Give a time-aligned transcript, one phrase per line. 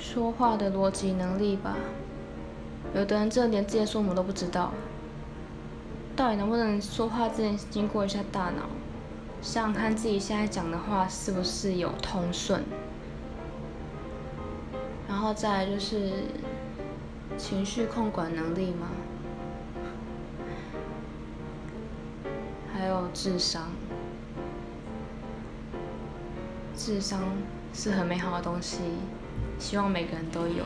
[0.00, 1.76] 说话的逻辑能力吧。
[2.94, 4.72] 有的人真的连自己说什么都不知道，
[6.16, 8.62] 到底能不能说话之前经过一下大脑，
[9.42, 12.64] 想想看自己现在讲的话是不是有通顺。
[15.06, 16.10] 然后再来就是
[17.36, 18.88] 情绪控管能力吗？
[22.72, 23.68] 还有智商，
[26.74, 27.20] 智商
[27.74, 28.78] 是很美好的东西，
[29.60, 30.64] 希望每个人都有。